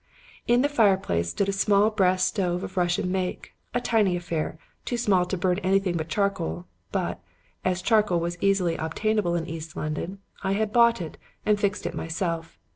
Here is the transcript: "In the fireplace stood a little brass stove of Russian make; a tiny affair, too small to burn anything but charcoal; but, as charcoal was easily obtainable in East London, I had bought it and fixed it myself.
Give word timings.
"In 0.47 0.63
the 0.63 0.67
fireplace 0.67 1.29
stood 1.29 1.47
a 1.47 1.51
little 1.51 1.91
brass 1.91 2.23
stove 2.23 2.63
of 2.63 2.75
Russian 2.75 3.11
make; 3.11 3.53
a 3.75 3.79
tiny 3.79 4.15
affair, 4.15 4.57
too 4.83 4.97
small 4.97 5.27
to 5.27 5.37
burn 5.37 5.59
anything 5.59 5.95
but 5.95 6.09
charcoal; 6.09 6.65
but, 6.91 7.19
as 7.63 7.83
charcoal 7.83 8.19
was 8.19 8.35
easily 8.41 8.75
obtainable 8.77 9.35
in 9.35 9.45
East 9.45 9.75
London, 9.77 10.17
I 10.41 10.53
had 10.53 10.73
bought 10.73 11.01
it 11.01 11.19
and 11.45 11.59
fixed 11.59 11.85
it 11.85 11.93
myself. 11.93 12.57